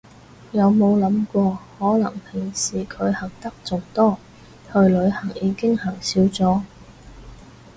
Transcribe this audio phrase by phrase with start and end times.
[0.53, 4.17] 有冇諗過可能平時佢行得仲多，
[4.73, 6.63] 去旅行已經行少咗